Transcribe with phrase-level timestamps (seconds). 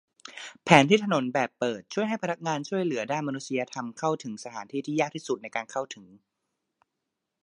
[0.63, 6.05] แผนที่ถนนแบบเปิดช่วยให้พนักงานช่วยเหลือด้านมนุษยธรรมเข้าถึงสถานที่ที่ยากที่สุดในการเข้าถึง